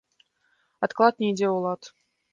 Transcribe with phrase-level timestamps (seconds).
[0.87, 1.81] Адклад не ідзе ў лад